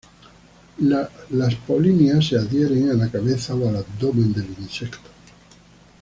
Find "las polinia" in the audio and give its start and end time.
0.79-2.19